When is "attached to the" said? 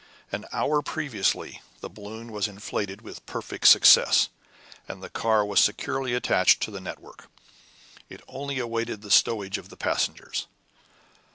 6.15-6.81